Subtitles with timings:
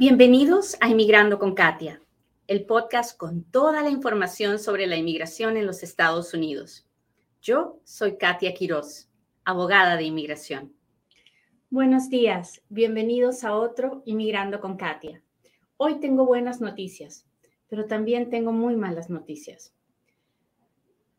[0.00, 2.00] Bienvenidos a Inmigrando con Katia,
[2.46, 6.86] el podcast con toda la información sobre la inmigración en los Estados Unidos.
[7.42, 9.08] Yo soy Katia Quiroz,
[9.44, 10.72] abogada de inmigración.
[11.68, 15.20] Buenos días, bienvenidos a otro Inmigrando con Katia.
[15.78, 17.26] Hoy tengo buenas noticias,
[17.66, 19.74] pero también tengo muy malas noticias.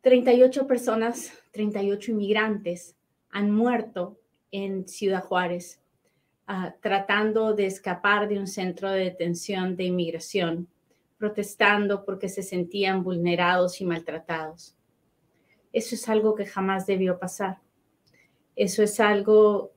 [0.04, 2.96] 38 personas, 38 inmigrantes
[3.30, 4.22] han muerto
[4.52, 5.82] en Ciudad Juárez
[6.52, 10.68] Ah, tratando de escapar de un centro de detención de inmigración,
[11.20, 14.76] protestando porque se sentían vulnerados y maltratados.
[15.72, 17.60] Eso es algo que jamás debió pasar.
[18.56, 19.74] Eso es algo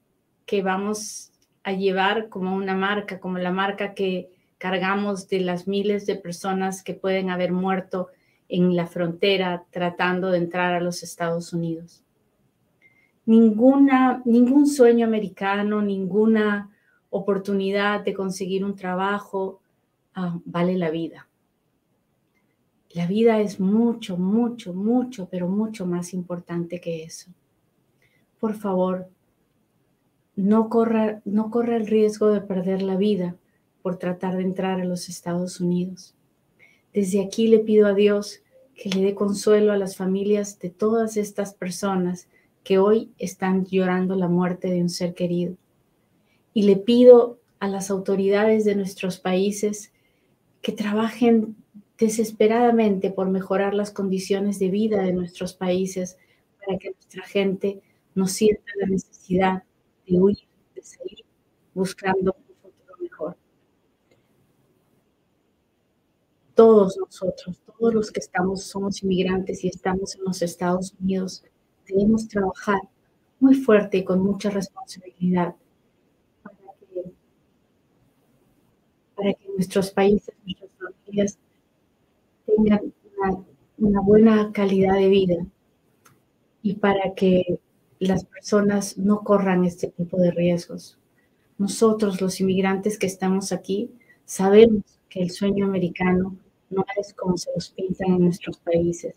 [0.46, 6.06] que vamos a llevar como una marca, como la marca que cargamos de las miles
[6.06, 8.08] de personas que pueden haber muerto
[8.48, 12.02] en la frontera tratando de entrar a los Estados Unidos
[13.26, 16.70] ninguna, ningún sueño americano, ninguna
[17.10, 19.60] oportunidad de conseguir un trabajo
[20.14, 21.28] ah, vale la vida.
[22.90, 27.30] La vida es mucho, mucho, mucho, pero mucho más importante que eso.
[28.38, 29.08] Por favor,
[30.36, 33.36] no corra, no corra el riesgo de perder la vida
[33.82, 36.14] por tratar de entrar a los Estados Unidos.
[36.92, 38.42] Desde aquí le pido a Dios
[38.74, 42.28] que le dé consuelo a las familias de todas estas personas
[42.64, 45.56] que hoy están llorando la muerte de un ser querido.
[46.54, 49.92] Y le pido a las autoridades de nuestros países
[50.60, 51.56] que trabajen
[51.98, 56.18] desesperadamente por mejorar las condiciones de vida de nuestros países
[56.64, 57.80] para que nuestra gente
[58.14, 59.62] no sienta la necesidad
[60.06, 60.38] de huir,
[60.74, 61.24] de salir
[61.74, 63.36] buscando un futuro mejor.
[66.54, 71.44] Todos nosotros, todos los que estamos, somos inmigrantes y estamos en los Estados Unidos,
[71.86, 72.80] debemos trabajar
[73.40, 75.54] muy fuerte y con mucha responsabilidad
[79.22, 80.70] para que, nuestros países, nuestras
[81.04, 81.38] familias
[82.46, 82.92] tengan
[83.78, 85.36] una, buena calidad de vida
[86.62, 87.58] y para que
[87.98, 90.98] las personas no corran este tipo de riesgos.
[91.58, 93.90] Nosotros, los inmigrantes que estamos aquí,
[94.24, 96.36] sabemos que el sueño americano
[96.70, 99.14] no es como se los pintan en nuestros países.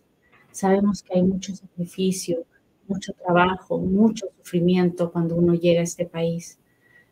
[0.52, 2.46] Sabemos que hay mucho sacrificio,
[2.88, 6.60] mucho trabajo, mucho sufrimiento cuando uno llega a este país.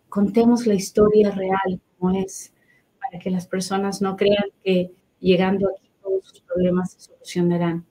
[0.09, 2.53] Contemos la historia real como es,
[2.99, 7.85] para que las personas no crean que llegando aquí todos sus problemas se solucionarán.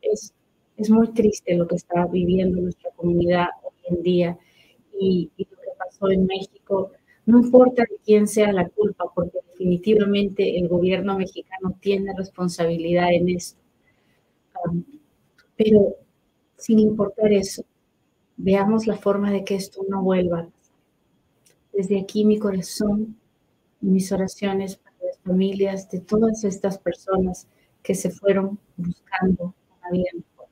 [0.00, 0.34] Es,
[0.76, 4.38] es muy triste lo que está viviendo nuestra comunidad hoy en día
[5.00, 6.92] y, lo que pasó en México.
[7.26, 13.60] No importa quién sea la culpa, porque definitivamente el gobierno mexicano tiene responsabilidad en esto.
[14.64, 14.84] Um,
[15.56, 15.96] pero
[16.58, 17.64] sin importar eso,
[18.36, 20.48] veamos la forma de que esto no vuelva.
[21.72, 23.16] Desde aquí mi corazón
[23.80, 27.46] mis oraciones para las familias de todas estas personas
[27.82, 30.48] que se fueron buscando una vida mejor.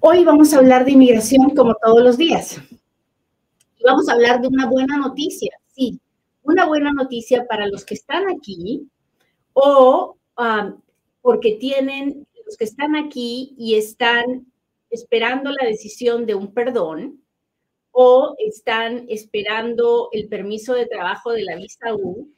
[0.00, 2.60] Hoy vamos a hablar de inmigración como todos los días.
[3.84, 6.00] Vamos a hablar de una buena noticia, sí,
[6.42, 8.88] una buena noticia para los que están aquí
[9.52, 10.74] o ah,
[11.20, 12.26] porque tienen
[12.58, 14.52] que están aquí y están
[14.90, 17.22] esperando la decisión de un perdón
[17.92, 22.32] o están esperando el permiso de trabajo de la visa U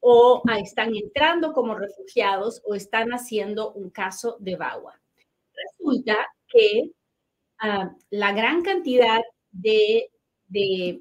[0.00, 5.00] o están entrando como refugiados o están haciendo un caso de VAWA.
[5.52, 6.16] Resulta
[6.48, 6.90] que
[7.58, 10.10] ah, la gran cantidad de,
[10.46, 11.00] de,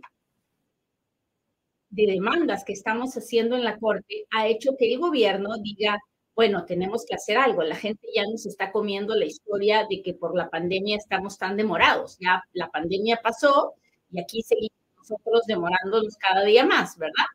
[1.90, 6.00] de demandas que estamos haciendo en la Corte ha hecho que el gobierno diga,
[6.35, 7.63] bueno, tenemos que hacer algo.
[7.63, 11.56] La gente ya nos está comiendo la historia de que por la pandemia estamos tan
[11.56, 12.18] demorados.
[12.19, 13.73] Ya la pandemia pasó
[14.12, 17.25] y aquí seguimos nosotros demorándonos cada día más, ¿verdad?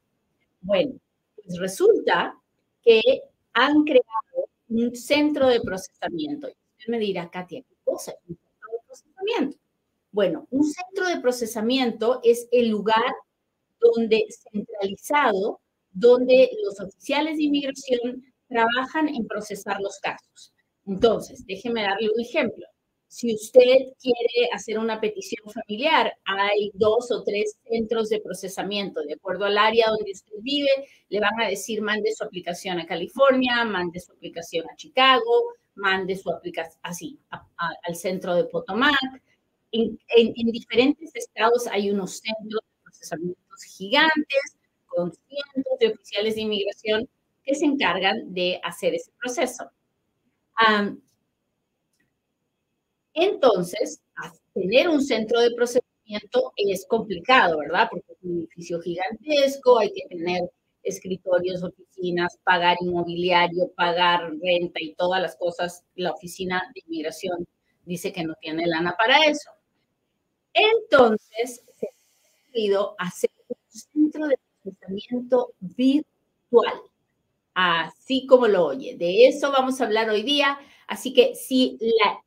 [0.61, 0.93] Bueno,
[1.35, 2.37] pues resulta
[2.83, 3.01] que
[3.55, 6.49] han creado un centro de procesamiento.
[6.49, 9.59] Usted me dirá, Katia, ¿qué cosa es un centro de procesamiento?
[10.13, 13.13] Bueno, un centro de procesamiento es el lugar
[13.81, 15.61] donde centralizado,
[15.93, 20.53] donde los oficiales de inmigración trabajan en procesar los casos.
[20.87, 22.67] Entonces, déjeme darle un ejemplo.
[23.09, 29.01] Si usted quiere hacer una petición familiar, hay dos o tres centros de procesamiento.
[29.03, 30.71] De acuerdo al área donde usted vive,
[31.09, 36.17] le van a decir, mande su aplicación a California, mande su aplicación a Chicago, mande
[36.17, 37.19] su aplicación así
[37.87, 38.95] al centro de Potomac.
[39.73, 44.57] En, en diferentes estados hay unos centros de procesamiento gigantes
[44.87, 47.09] con cientos de oficiales de inmigración
[47.55, 49.71] se encargan de hacer ese proceso.
[53.15, 54.01] entonces,
[54.55, 57.89] tener un centro de procesamiento es complicado, ¿verdad?
[57.91, 60.51] Porque es un edificio gigantesco, hay que tener
[60.83, 65.85] escritorios, oficinas, pagar inmobiliario, pagar renta y todas las cosas.
[65.95, 67.47] La oficina de inmigración
[67.85, 69.51] dice que no tiene lana para eso.
[70.53, 76.81] Entonces, se ha decidido hacer un centro de procesamiento virtual,
[77.55, 78.97] así como lo oye.
[78.97, 80.59] De eso vamos a hablar hoy día.
[80.87, 81.79] Así que si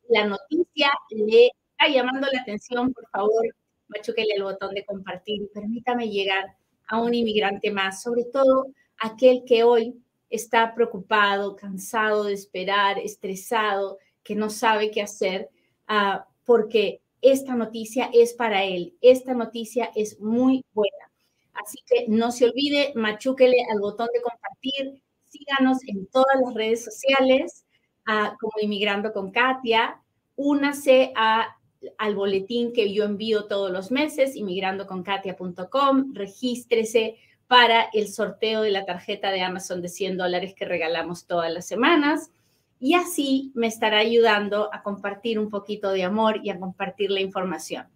[0.10, 3.56] la, noticia le está llamando la atención, por favor,
[3.88, 6.56] machuquele el botón de compartir permítame llegar
[6.88, 8.68] a un inmigrante más, sobre todo
[8.98, 15.50] aquel que hoy está preocupado, cansado de esperar, estresado, que no sabe qué hacer,
[15.90, 18.98] uh, porque esta noticia es para él.
[19.02, 21.12] Esta noticia es muy buena.
[21.54, 26.84] Así que no se olvide, machúquele al botón de compartir, síganos en todas las redes
[26.84, 27.66] sociales,
[28.08, 30.00] uh, como Inmigrando con Katia,
[30.36, 38.72] únase al boletín que yo envío todos los meses, inmigrandoconkatia.com, regístrese para el sorteo de
[38.72, 42.32] la tarjeta de Amazon de 100 dólares que regalamos todas las semanas
[42.80, 47.22] y así me estará ayudando a compartir un poquito de amor y a compartir la
[47.22, 47.88] información.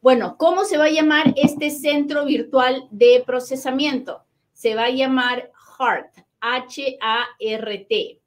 [0.00, 4.24] Bueno, ¿cómo se va a llamar este centro virtual de procesamiento?
[4.52, 5.52] Se va a llamar
[6.44, 8.20] HART, H-A-R-T.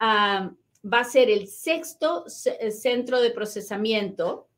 [0.00, 4.48] va a ser el sexto centro de procesamiento.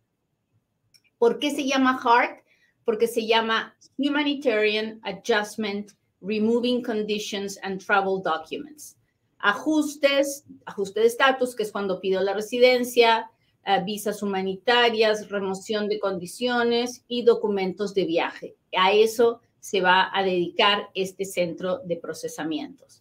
[1.18, 2.44] ¿Por qué se llama HART?
[2.84, 8.96] Porque se llama Humanitarian Adjustment, Removing Conditions and Travel Documents
[9.42, 13.30] ajustes, ajuste de estatus, que es cuando pido la residencia,
[13.66, 18.56] uh, visas humanitarias, remoción de condiciones y documentos de viaje.
[18.76, 23.00] A eso se va a dedicar este centro de procesamientos.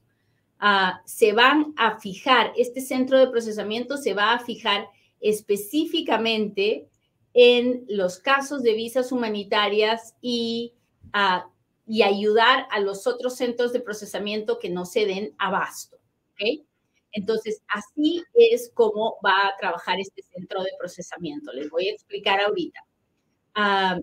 [0.62, 4.88] Uh, se van a fijar, este centro de procesamiento se va a fijar
[5.20, 6.88] específicamente
[7.34, 10.74] en los casos de visas humanitarias y,
[11.16, 11.50] uh,
[11.88, 15.98] y ayudar a los otros centros de procesamiento que no se den abasto.
[17.12, 21.52] Entonces, así es como va a trabajar este centro de procesamiento.
[21.54, 22.80] Les voy a explicar ahorita.
[23.56, 24.00] Ah,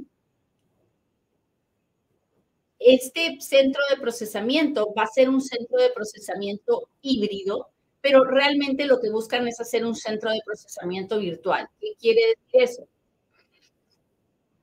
[2.78, 7.68] este centro de procesamiento va a ser un centro de procesamiento híbrido,
[8.00, 11.68] pero realmente lo que buscan es hacer un centro de procesamiento virtual.
[11.80, 12.88] ¿Qué quiere decir eso?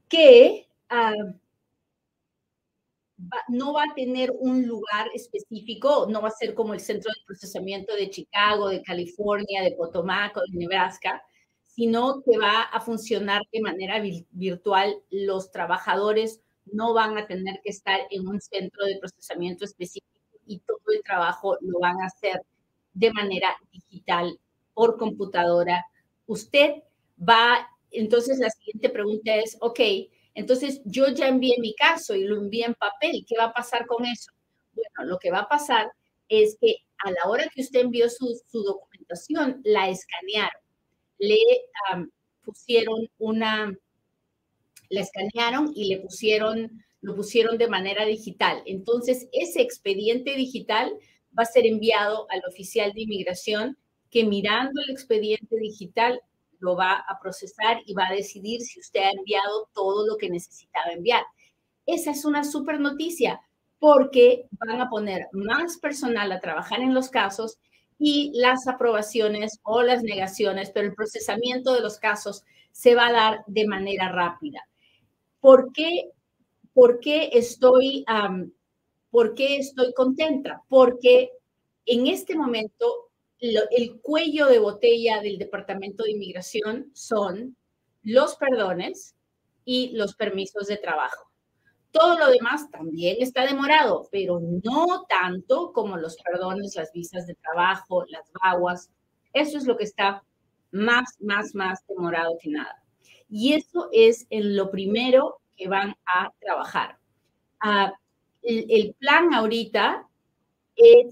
[0.07, 1.13] Que ah,
[3.47, 7.25] no va a tener un lugar específico, no va a ser como el centro de
[7.25, 11.21] procesamiento de Chicago, de California, de Potomac o de Nebraska,
[11.63, 14.01] sino que va a funcionar de manera
[14.31, 14.95] virtual.
[15.09, 20.07] Los trabajadores no van a tener que estar en un centro de procesamiento específico
[20.45, 22.41] y todo el trabajo lo van a hacer
[22.93, 24.39] de manera digital
[24.73, 25.85] por computadora.
[26.27, 26.83] Usted
[27.17, 29.79] va, entonces la siguiente pregunta es, ok,
[30.35, 33.25] entonces, yo ya envié mi caso y lo envié en papel.
[33.27, 34.31] ¿Qué va a pasar con eso?
[34.73, 35.89] Bueno, lo que va a pasar
[36.27, 40.61] es que a la hora que usted envió su, documentación, la escanearon,
[41.19, 41.37] le
[42.43, 43.73] pusieron una,
[44.89, 48.61] la escanearon y le pusieron, lo pusieron de manera digital.
[48.65, 50.91] Entonces, ese expediente digital
[51.37, 53.77] va a ser enviado al oficial de inmigración
[54.09, 56.21] que mirando el expediente digital
[56.59, 60.29] lo va a procesar y va a decidir si usted ha enviado todo lo que
[60.29, 61.23] necesitaba enviar.
[61.85, 63.41] Esa es una súper noticia
[63.79, 67.59] porque van a poner más personal a trabajar en los casos
[67.97, 73.13] y las aprobaciones o las negaciones, pero el procesamiento de los casos se va a
[73.13, 74.61] dar de manera rápida.
[75.45, 76.09] ¿Por qué,
[76.73, 78.03] por qué estoy,
[79.11, 80.63] por qué estoy contenta?
[80.67, 81.33] Porque
[81.85, 87.55] en este momento el cuello de botella del Departamento de Inmigración son
[88.01, 89.13] los perdones
[89.65, 91.29] y los permisos de trabajo.
[91.91, 97.35] Todo lo demás también está demorado, pero no tanto como los perdones, las visas de
[97.35, 98.89] trabajo, las vaguas.
[99.31, 100.23] Eso es lo que está
[100.71, 102.84] más, más, más demorado que nada.
[103.29, 106.97] Y eso es en lo primero que van a trabajar.
[107.59, 107.93] Ah,
[108.41, 110.07] el, plan ahorita
[110.75, 111.09] en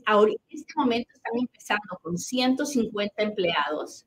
[0.49, 4.05] este momento están empezando con 150 empleados,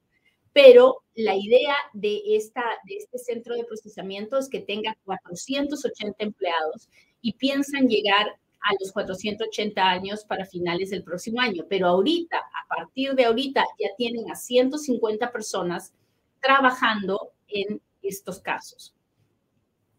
[0.52, 6.88] pero la idea de, esta, de este centro de procesamiento es que tenga 480 empleados
[7.20, 8.26] y piensan llegar
[8.60, 11.64] a los 480 años para finales del próximo año.
[11.68, 15.92] Pero ahorita, a partir de ahorita, ya tienen a 150 personas
[16.40, 18.94] trabajando en estos casos.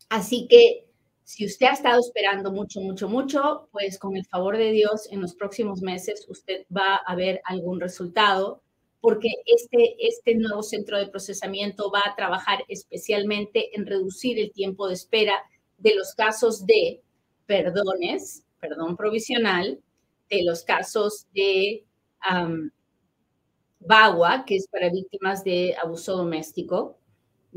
[0.09, 0.87] Así que
[1.23, 5.21] si usted ha estado esperando mucho, mucho, mucho, pues con el favor de Dios, en
[5.21, 8.61] los próximos meses usted va a ver algún resultado
[9.01, 14.87] porque este, este nuevo centro de procesamiento va a trabajar especialmente en reducir el tiempo
[14.87, 15.35] de espera
[15.77, 17.01] de los casos de
[17.45, 19.79] perdones, perdón provisional,
[20.29, 21.85] de los casos de
[22.31, 22.69] um,
[24.45, 26.97] que es para víctimas de abuso doméstico,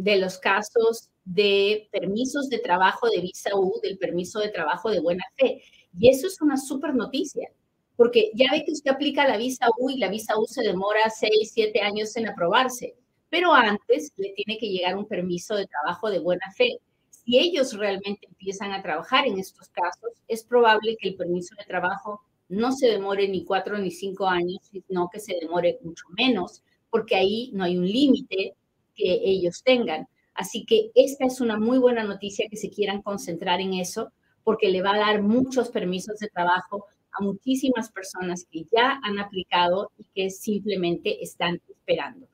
[0.02, 5.00] de los casos de permisos de trabajo de visa U, del permiso de trabajo de
[5.00, 5.62] buena fe.
[5.98, 7.50] Y eso es una súper noticia,
[7.96, 11.10] porque ya ve que usted aplica la visa U y la visa U se demora
[11.10, 12.96] seis, siete años en aprobarse,
[13.28, 16.78] pero antes le tiene que llegar un permiso de trabajo de buena fe.
[17.10, 21.64] Si ellos realmente empiezan a trabajar en estos casos, es probable que el permiso de
[21.66, 26.62] trabajo no se demore ni cuatro ni cinco años, sino que se demore mucho menos,
[26.88, 28.56] porque ahí no hay un límite
[29.00, 30.06] que ellos tengan.
[30.34, 34.12] Así que esta es una muy buena noticia que se quieran concentrar en eso,
[34.44, 39.18] porque le va a dar muchos permisos de trabajo a muchísimas personas que ya han
[39.18, 42.26] aplicado y que simplemente están esperando.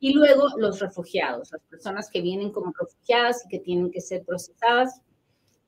[0.00, 4.24] Y luego los refugiados, las personas que vienen como refugiadas y que tienen que ser
[4.24, 5.00] procesadas.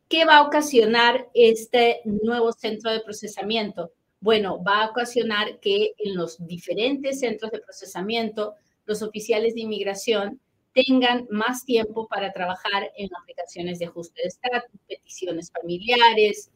[0.08, 3.92] ¿Qué va a ocasionar este nuevo centro de procesamiento?
[4.20, 10.40] Bueno, va a ocasionar que en los diferentes centros de procesamiento los oficiales de inmigración
[10.76, 16.50] tengan más tiempo para trabajar en aplicaciones de ajuste de estatus, peticiones familiares,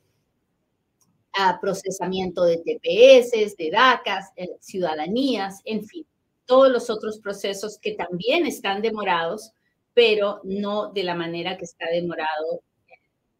[1.60, 6.06] procesamiento de TPS, de DACAS, eh, ciudadanías, en fin,
[6.44, 9.52] todos los otros procesos que también están demorados,
[9.94, 12.62] pero no de la manera que está demorado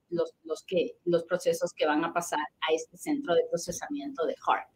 [0.09, 4.35] los, los, que, los procesos que van a pasar a este centro de procesamiento de
[4.47, 4.69] HART.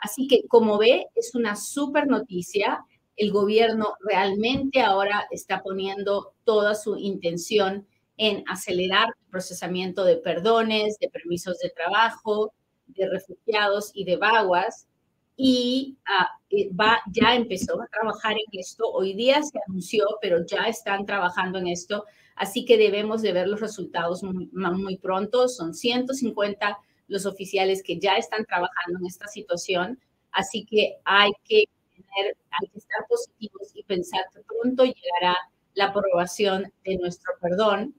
[0.00, 2.84] Así que, como ve, es una súper noticia.
[3.20, 7.86] El gobierno realmente ahora está poniendo toda su intención
[8.16, 12.52] en acelerar el procesamiento de perdones, de permisos de trabajo,
[12.86, 14.86] de refugiados y de vaguas.
[15.36, 16.28] Y ah,
[16.78, 18.84] va, ya empezó a trabajar en esto.
[18.90, 22.04] Hoy día se anunció, pero ya están trabajando en esto
[22.40, 25.46] Así que debemos de ver los resultados muy, pronto.
[25.46, 30.00] Son 150 los oficiales que ya están trabajando en esta situación.
[30.32, 31.64] Así que hay que,
[32.14, 35.36] tener, hay que estar positivos y pensar que pronto llegará
[35.74, 37.94] la aprobación de nuestro perdón.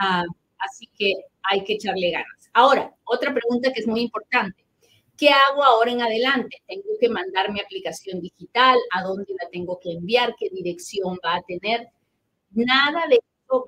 [0.00, 0.24] Ah,
[0.58, 1.12] así que
[1.42, 2.50] hay que echarle ganas.
[2.52, 4.64] Ahora, otra pregunta que es muy importante.
[5.16, 6.62] ¿Qué hago ahora en adelante?
[6.68, 8.78] ¿Tengo que mandar mi aplicación digital?
[8.92, 10.34] ¿A dónde la tengo que enviar?
[10.38, 11.88] ¿Qué dirección va a tener?
[12.52, 13.18] Nada de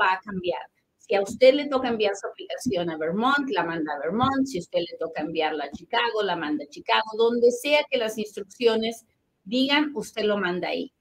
[0.01, 0.63] va a cambiar.
[0.99, 4.47] Si a usted le toca enviar su aplicación a Vermont, la manda a Vermont.
[4.47, 7.03] Si a usted le toca enviarla a Chicago, la manda a Chicago.
[7.17, 9.07] Donde sea que las instrucciones
[9.45, 10.93] digan, usted lo manda ahí.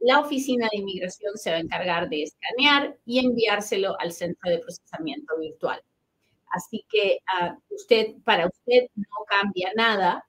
[0.00, 4.58] La oficina de inmigración se va a encargar de escanear y enviárselo al centro de
[4.58, 5.82] procesamiento virtual.
[6.50, 10.24] Así que uh, usted, para usted no cambia nada.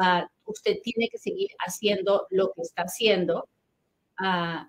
[0.00, 3.48] Uh, usted tiene que seguir haciendo lo que está haciendo.
[4.20, 4.66] Uh,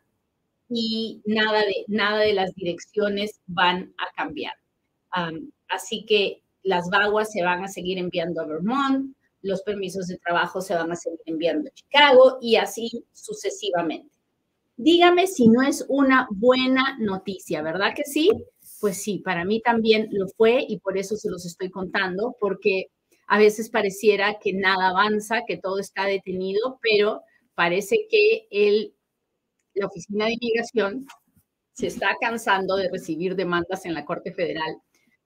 [0.69, 4.53] y nada de, nada de las direcciones van a cambiar.
[5.69, 10.61] así que las vaguas se van a seguir enviando a Vermont, los permisos de trabajo
[10.61, 14.13] se van a seguir enviando a Chicago y así sucesivamente.
[14.77, 18.29] Dígame si no es una buena noticia, ¿verdad que sí?
[18.79, 22.85] Pues sí, para mí también lo fue y por eso se los estoy contando, porque
[23.27, 27.21] a veces pareciera que nada avanza, que todo está detenido, pero
[27.55, 28.93] parece que el
[29.75, 31.05] la Oficina de Inmigración
[31.73, 34.75] se está cansando de recibir demandas en la Corte Federal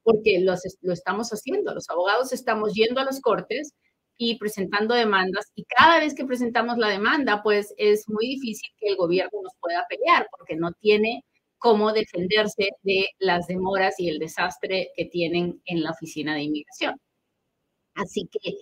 [0.03, 1.73] porque los, lo estamos haciendo.
[1.73, 3.73] Los abogados estamos yendo a las cortes
[4.17, 8.89] y presentando demandas y cada vez que presentamos la demanda, pues es muy difícil que
[8.89, 11.23] el gobierno nos pueda pelear porque no tiene
[11.57, 16.99] cómo defenderse de las demoras y el desastre que tienen en la Oficina de Inmigración.
[17.95, 18.53] Así que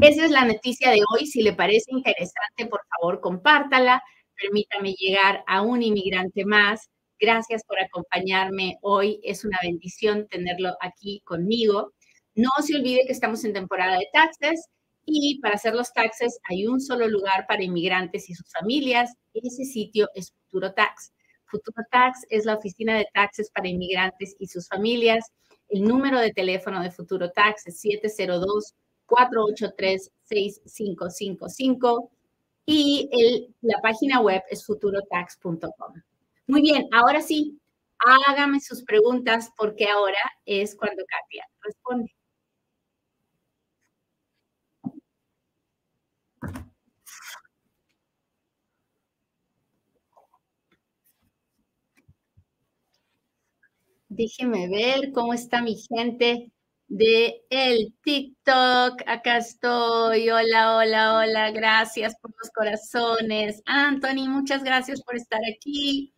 [0.00, 1.26] esa es la noticia de hoy.
[1.26, 4.02] Si le parece interesante, por favor, compártala
[4.40, 6.88] permítame llegar a un inmigrante más.
[7.20, 9.20] Gracias por acompañarme hoy.
[9.24, 11.92] Es una bendición tenerlo aquí conmigo.
[12.34, 14.68] No se olvide que estamos en temporada de taxes
[15.10, 19.14] y para hacer los taxes hay un solo lugar para inmigrantes y sus familias.
[19.32, 21.12] Ese sitio es Futuro Tax.
[21.46, 25.32] Futuro Tax es la oficina de taxes para inmigrantes y sus familias.
[25.70, 28.74] El número de teléfono de Futuro Tax es 702
[29.06, 32.10] 483 6555
[32.66, 35.62] y el, la página web es futurotax.com.
[36.46, 37.58] Muy bien, ahora sí,
[37.98, 42.17] hágame sus preguntas porque ahora es cuando Katia responde.
[54.18, 56.50] Déjeme ver cómo está mi gente.
[56.88, 59.02] de el TikTok.
[59.06, 60.28] Acá estoy.
[60.30, 61.50] Hola, hola, hola.
[61.52, 63.62] Gracias por los corazones.
[63.66, 66.14] Anthony, muchas gracias por estar aquí.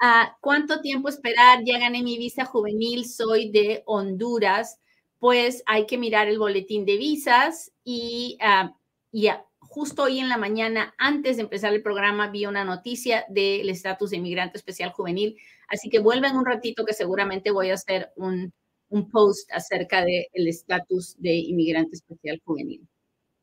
[0.00, 1.60] Ah, ¿Cuánto tiempo esperar?
[1.64, 3.06] Ya gané mi visa juvenil.
[3.06, 4.80] Soy de Honduras.
[5.20, 8.70] Pues hay que mirar el boletín de visas y, uh,
[9.12, 9.28] y
[9.70, 14.10] justo hoy en la mañana, antes de empezar el programa, vi una noticia del estatus
[14.10, 15.38] de inmigrante especial juvenil.
[15.68, 18.52] Así que vuelven un ratito que seguramente voy a hacer un,
[19.12, 22.86] post acerca del estatus de inmigrante especial juvenil.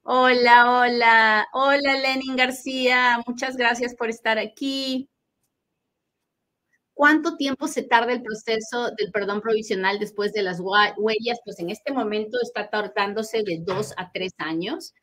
[0.04, 5.10] Hola, hola, hola Lenin García, muchas gracias por estar aquí.
[6.94, 11.40] ¿Cuánto tiempo se tarda el proceso del perdón provisional después de las huellas?
[11.46, 14.94] Pues en este momento está tardándose de dos a tres años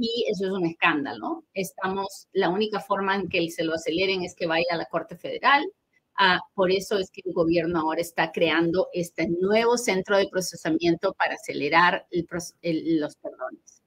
[0.00, 1.44] y eso es un escándalo.
[1.54, 5.16] Estamos, la única forma en que se lo aceleren es que vaya a la Corte
[5.16, 5.64] Federal
[6.22, 11.14] Ah, por eso es que el gobierno ahora está creando este nuevo centro de procesamiento
[11.14, 13.82] para acelerar los perdones.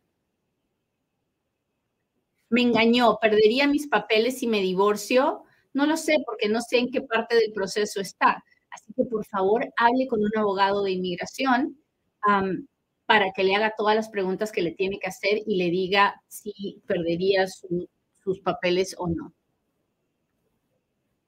[2.50, 5.44] Me engañó, perdería mis papeles si me divorcio.
[5.74, 8.44] No lo sé porque no sé en qué parte del proceso está.
[8.72, 11.78] Así que por favor hable con un abogado de inmigración
[13.14, 16.20] para que le haga todas las preguntas que le tiene que hacer y le diga
[16.28, 19.32] si perdería sus papeles o no.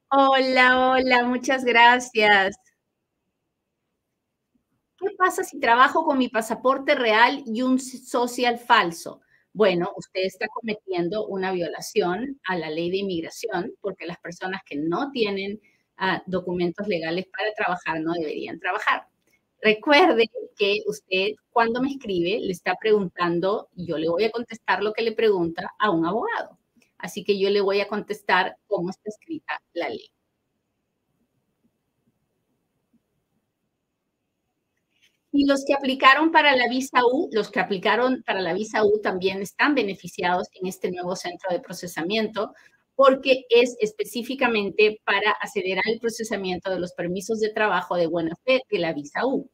[0.09, 2.55] Hola, hola, muchas gracias.
[4.97, 9.21] ¿Qué pasa si trabajo con mi pasaporte real y un social falso?
[9.53, 14.75] Bueno, usted está cometiendo una violación a la ley de inmigración porque las personas que
[14.75, 15.61] no tienen
[15.97, 19.07] ah, documentos legales para trabajar no deberían trabajar.
[19.65, 24.93] Recuerde que usted cuando me escribe le está preguntando yo le voy a contestar lo
[24.93, 26.59] que le pregunta a un abogado.
[26.99, 30.11] Así que yo le voy a contestar cómo está escrita la ley.
[35.31, 39.01] Y los que aplicaron para la visa U, los que aplicaron para la visa U
[39.01, 42.53] también están beneficiados en este nuevo centro de procesamiento
[42.93, 48.61] porque es específicamente para acelerar el procesamiento de los permisos de trabajo de buena fe
[48.69, 49.49] de la visa U.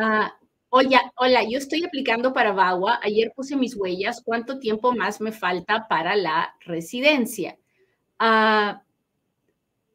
[0.00, 0.34] Ah,
[0.70, 3.00] Hola, hola, yo estoy aplicando para VAWA.
[3.02, 4.22] Ayer puse mis huellas.
[4.22, 7.58] ¿Cuánto tiempo más me falta para la residencia?
[8.18, 8.82] Ah,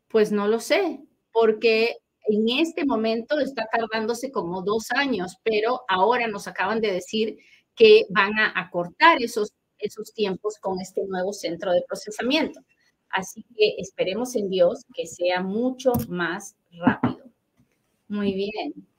[0.10, 1.00] pues no lo sé,
[1.32, 7.38] porque en este momento está tardándose como dos años, pero ahora nos acaban de decir
[7.76, 12.60] que van a acortar esos, esos tiempos con este nuevo centro de procesamiento.
[13.10, 17.26] Así que esperemos en Dios que sea mucho más rápido.
[18.08, 18.93] Muy bien.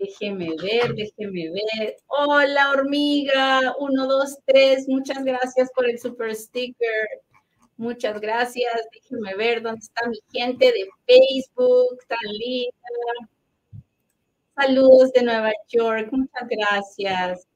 [0.00, 1.94] Déjeme ver, déjeme ver.
[2.06, 3.74] Hola, hormiga.
[3.78, 4.88] Uno, dos, tres.
[4.88, 7.06] Muchas gracias por el super sticker.
[7.76, 8.88] Muchas gracias.
[8.94, 11.98] Déjeme ver dónde está mi gente de Facebook.
[12.08, 13.28] Tan linda.
[14.56, 16.08] Saludos de Nueva York.
[16.12, 17.46] Muchas gracias.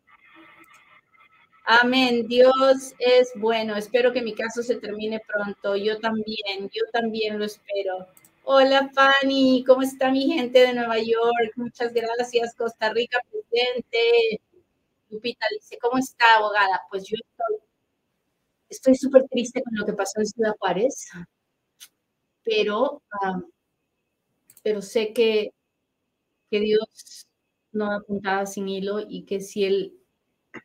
[1.64, 2.28] Amén.
[2.28, 3.74] Dios es bueno.
[3.74, 5.76] Espero que mi caso se termine pronto.
[5.76, 8.06] Yo también, yo también lo espero.
[8.46, 11.52] Hola Fanny, ¿cómo está mi gente de Nueva York?
[11.56, 14.40] Muchas gracias, Costa Rica presente.
[15.08, 16.82] Lupita dice, ¿cómo está, abogada?
[16.90, 17.16] Pues yo
[18.68, 21.08] estoy súper triste con lo que pasó en Ciudad Juárez,
[22.44, 23.02] pero,
[24.62, 25.54] pero sé que,
[26.50, 27.26] que Dios
[27.72, 29.94] no apuntaba sin hilo y que si Él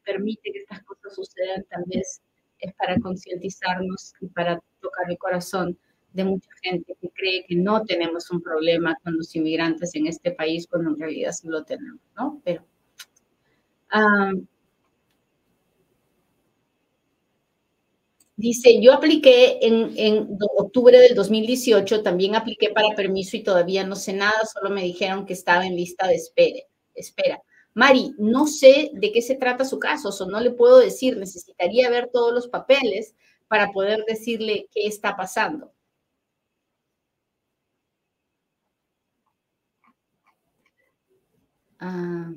[0.03, 2.21] permite que estas cosas sucedan, tal vez
[2.59, 5.79] es para concientizarnos y para tocar el corazón
[6.13, 10.31] de mucha gente que cree que no tenemos un problema con los inmigrantes en este
[10.31, 12.41] país, cuando en realidad sí lo tenemos, ¿no?
[12.43, 12.65] Pero
[18.35, 23.95] dice, yo apliqué en, en, octubre del 2018, también apliqué para permiso y todavía no
[23.95, 26.59] sé nada, solo me dijeron que estaba en lista de espera.
[26.95, 27.41] espera.
[27.73, 31.89] Mari, no sé de qué se trata su caso, o no le puedo decir, necesitaría
[31.89, 33.13] ver todos los papeles
[33.47, 35.73] para poder decirle qué está pasando.
[41.79, 42.33] Ah.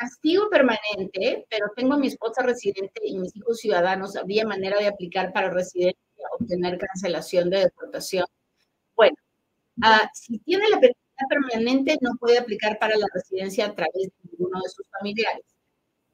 [0.00, 4.16] castigo permanente, pero tengo a mi esposa residente y mis hijos ciudadanos.
[4.16, 6.00] ¿Habría manera de aplicar para residencia,
[6.38, 8.24] obtener cancelación de deportación?
[8.96, 9.16] Bueno,
[9.82, 14.30] ah, si tiene la permanencia permanente, no puede aplicar para la residencia a través de
[14.30, 15.44] ninguno de sus familiares.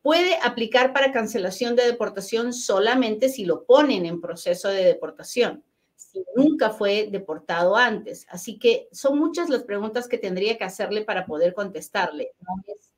[0.02, 5.62] Puede aplicar para cancelación de deportación solamente si lo ponen en proceso de deportación
[6.34, 8.26] nunca fue deportado antes.
[8.28, 12.32] Así que son muchas las preguntas que tendría que hacerle para poder contestarle.
[12.40, 12.92] No es,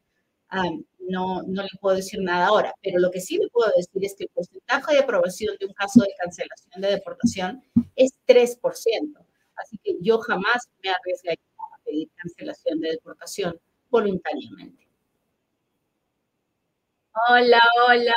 [1.09, 4.14] no, no le puedo decir nada ahora, pero lo que sí le puedo decir es
[4.16, 7.64] que el porcentaje de aprobación de un caso de cancelación de deportación
[7.96, 9.24] es 3%.
[9.57, 13.59] Así que yo jamás me arriesgaría a pedir cancelación de deportación
[13.90, 14.87] voluntariamente.
[17.28, 18.14] Hola, hola.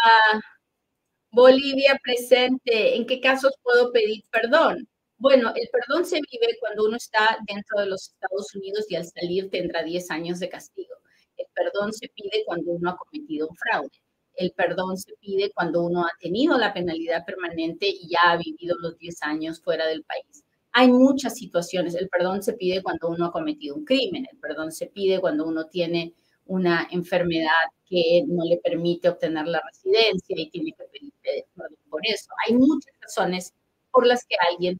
[1.32, 2.96] Bolivia presente.
[2.96, 4.88] ¿En qué casos puedo pedir perdón?
[5.22, 9.06] Bueno, el perdón se vive cuando uno está dentro de los Estados Unidos y al
[9.06, 10.96] salir tendrá 10 años de castigo.
[11.38, 14.02] El perdón se pide cuando uno ha cometido un fraude.
[14.34, 18.76] El perdón se pide cuando uno ha tenido la penalidad permanente y ya ha vivido
[18.80, 20.44] los 10 años fuera del país.
[20.72, 21.94] Hay muchas situaciones.
[21.94, 24.26] El perdón se pide cuando uno ha cometido un crimen.
[24.32, 29.62] El perdón se pide cuando uno tiene una enfermedad que no le permite obtener la
[29.68, 31.14] residencia y tiene que pedir
[31.56, 32.32] perdón por eso.
[32.48, 33.54] Hay muchas razones
[33.92, 34.80] por las que alguien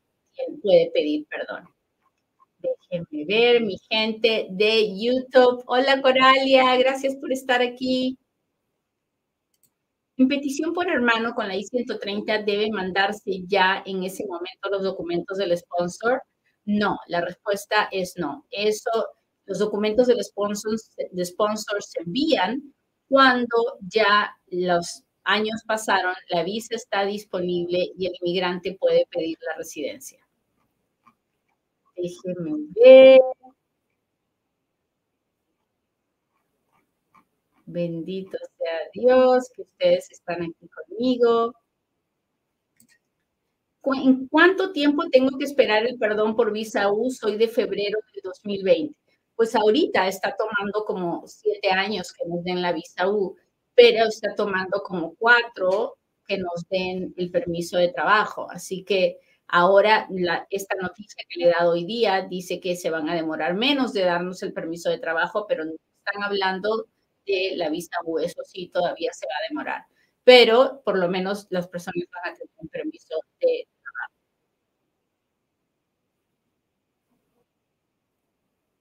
[0.62, 1.68] puede pedir perdón.
[2.60, 5.64] Déjenme ver, mi gente de YouTube.
[5.66, 8.18] Hola Coralia, gracias por estar aquí.
[10.18, 15.38] En petición por hermano con la I-130 debe mandarse ya en ese momento los documentos
[15.40, 16.22] del sponsor.
[16.66, 18.46] No, la respuesta es no.
[18.52, 18.92] Eso,
[19.46, 20.78] los documentos del sponsor,
[21.24, 22.62] sponsor se envían
[23.08, 29.58] cuando ya los años pasaron, la visa está disponible y el inmigrante puede pedir la
[29.58, 30.20] residencia.
[32.02, 33.20] Déjenme ver.
[37.66, 41.54] Bendito sea Dios que ustedes están aquí conmigo.
[43.84, 47.12] ¿En cuánto tiempo tengo que esperar el perdón por visa U?
[47.12, 48.96] Soy de febrero de 2020.
[49.36, 53.36] Pues ahorita está tomando como siete años que nos den la visa U,
[53.76, 58.50] pero está tomando como cuatro que nos den el permiso de trabajo.
[58.52, 59.20] Así que
[59.54, 60.08] Ahora,
[60.50, 63.92] esta noticia que le he dado hoy día dice que se van a demorar menos
[63.92, 66.86] de darnos el permiso de trabajo, pero están hablando
[67.26, 69.86] de la visa U, eso sí, todavía se va a demorar.
[70.24, 74.10] Pero por lo menos las personas van a tener un permiso de trabajo.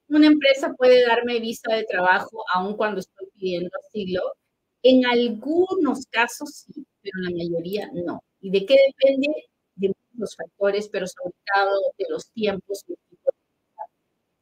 [0.09, 4.21] Una empresa puede darme visa de trabajo aun cuando estoy pidiendo asilo.
[4.83, 8.23] En algunos casos sí, pero en la mayoría no.
[8.41, 9.27] ¿Y de qué depende?
[10.21, 12.95] Los factores, pero sobre todo de los tiempos y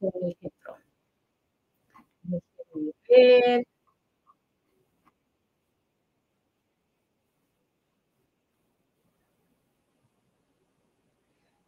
[0.00, 0.36] el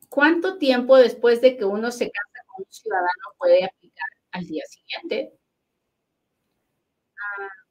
[0.09, 4.63] ¿Cuánto tiempo después de que uno se casa con un ciudadano puede aplicar al día
[4.69, 5.33] siguiente?
[7.21, 7.63] Ah,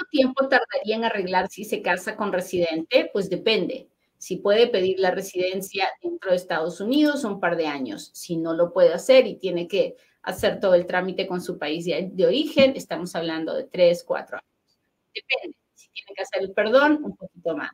[0.00, 3.10] ¿Cuánto tiempo tardaría en arreglar si se casa con residente?
[3.12, 3.90] Pues depende.
[4.16, 8.10] Si puede pedir la residencia dentro de Estados Unidos, un par de años.
[8.14, 11.84] Si no lo puede hacer y tiene que hacer todo el trámite con su país
[11.84, 14.78] de, origen, estamos hablando de tres, cuatro años.
[15.14, 15.58] Depende.
[15.74, 17.72] Si tiene que hacer el perdón, un poquito más.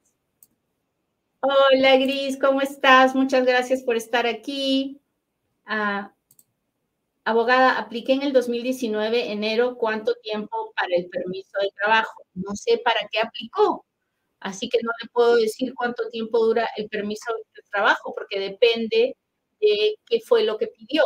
[1.38, 3.14] Hola, Gris, ¿cómo estás?
[3.14, 5.00] Muchas gracias por estar aquí.
[5.64, 6.12] Ah,
[7.26, 12.22] abogada, apliqué en el 2019, enero, ¿cuánto tiempo para el permiso de trabajo?
[12.34, 13.84] No sé para qué aplicó,
[14.40, 19.16] así que no le puedo decir cuánto tiempo dura el permiso de trabajo, porque depende
[19.60, 21.02] de qué fue lo que pidió.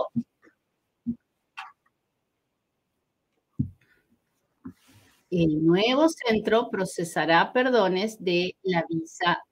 [5.31, 9.43] El nuevo centro procesará perdones de la visa,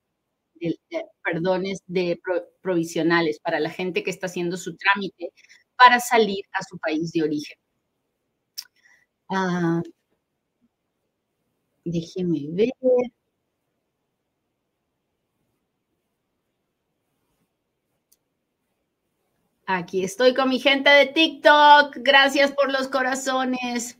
[1.24, 2.20] perdones de
[2.60, 5.32] provisionales para la gente que está haciendo su trámite
[5.78, 7.56] para salir a su país de origen.
[9.30, 9.82] Ah,
[11.84, 12.72] déjeme ver.
[19.66, 21.96] Aquí estoy con mi gente de TikTok.
[21.98, 23.98] Gracias por los corazones.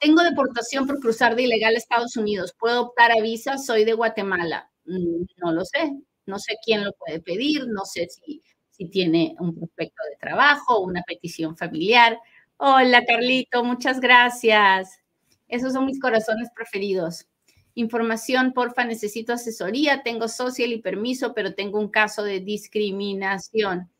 [0.00, 2.54] Tengo deportación por cruzar de ilegal a Estados Unidos.
[2.58, 3.58] ¿Puedo optar a visa?
[3.58, 4.70] Soy de Guatemala.
[4.86, 5.92] Mm, no lo sé.
[6.26, 7.66] No sé quién lo puede pedir.
[7.68, 8.42] No sé si
[8.76, 12.18] si tiene un prospecto de trabajo, una petición familiar.
[12.58, 15.00] Hola, Carlito, muchas gracias.
[15.48, 17.26] Esos son mis corazones preferidos.
[17.74, 23.90] Información, porfa, necesito asesoría, tengo social y permiso, pero tengo un caso de discriminación.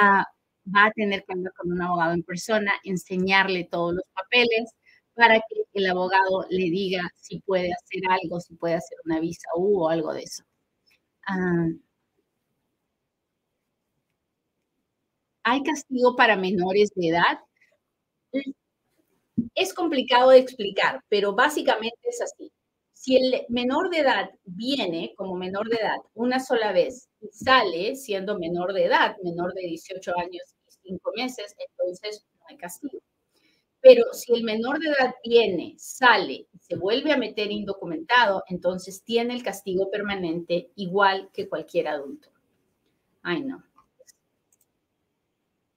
[0.00, 0.26] Ah,
[0.66, 4.70] va a tener que hablar con un abogado en persona, enseñarle todos los papeles
[5.14, 9.48] para que el abogado le diga si puede hacer algo, si puede hacer una visa
[9.56, 10.44] U o algo de eso.
[11.26, 11.68] Ah,
[15.44, 17.38] ¿Hay castigo para menores de edad?
[19.54, 22.52] Es complicado de explicar, pero básicamente es así.
[22.92, 27.96] Si el menor de edad viene como menor de edad una sola vez y sale
[27.96, 33.00] siendo menor de edad, menor de 18 años y cinco meses, entonces no hay castigo.
[33.80, 39.04] Pero si el menor de edad viene, sale y se vuelve a meter indocumentado, entonces
[39.04, 42.30] tiene el castigo permanente igual que cualquier adulto.
[43.22, 43.64] Ay, no.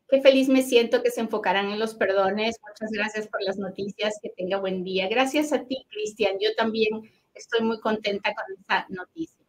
[0.08, 2.58] Qué feliz me siento que se enfocaran en los perdones.
[2.62, 4.20] Muchas gracias por las noticias.
[4.22, 5.08] Que tenga buen día.
[5.10, 6.36] Gracias a ti, Cristian.
[6.40, 7.02] Yo también
[7.34, 9.44] estoy muy contenta con esta noticia.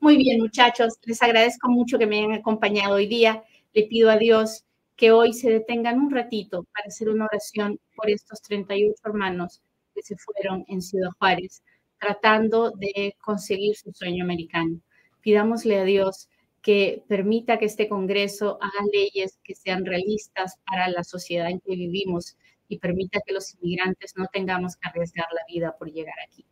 [0.00, 0.98] Muy bien, muchachos.
[1.04, 3.42] Les agradezco mucho que me hayan acompañado hoy día.
[3.72, 4.64] Le pido a Dios
[4.96, 9.62] que hoy se detengan un ratito para hacer una oración por estos 38 hermanos
[9.94, 11.62] que se fueron en Ciudad Juárez
[12.02, 14.80] tratando de conseguir su sueño americano.
[15.20, 16.28] Pidámosle a Dios
[16.62, 21.74] que permita que este Congreso haga leyes que sean realistas para la sociedad en que
[21.74, 22.36] vivimos
[22.68, 26.46] y permita que los inmigrantes no tengamos que arriesgar la vida por llegar aquí.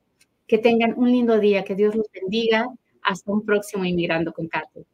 [0.47, 2.67] Que tengan un lindo día, que Dios los bendiga.
[3.03, 4.85] Hasta un próximo Inmigrando con Kate.